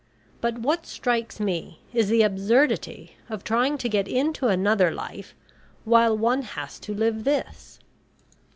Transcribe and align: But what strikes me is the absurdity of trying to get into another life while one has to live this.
But 0.41 0.57
what 0.57 0.87
strikes 0.87 1.39
me 1.39 1.79
is 1.93 2.09
the 2.09 2.23
absurdity 2.23 3.17
of 3.29 3.43
trying 3.43 3.77
to 3.77 3.87
get 3.87 4.07
into 4.07 4.47
another 4.47 4.89
life 4.89 5.35
while 5.85 6.17
one 6.17 6.41
has 6.41 6.79
to 6.79 6.95
live 6.95 7.23
this. 7.23 7.77